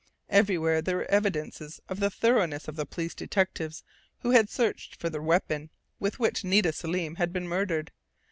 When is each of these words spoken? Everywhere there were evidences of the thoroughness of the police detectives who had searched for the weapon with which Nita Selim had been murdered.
Everywhere 0.29 0.81
there 0.81 0.97
were 0.97 1.11
evidences 1.11 1.79
of 1.87 1.99
the 1.99 2.09
thoroughness 2.09 2.67
of 2.67 2.75
the 2.75 2.87
police 2.87 3.13
detectives 3.13 3.83
who 4.21 4.31
had 4.31 4.49
searched 4.49 4.95
for 4.95 5.11
the 5.11 5.21
weapon 5.21 5.69
with 5.99 6.17
which 6.17 6.43
Nita 6.43 6.73
Selim 6.73 7.17
had 7.17 7.31
been 7.31 7.47
murdered. 7.47 7.91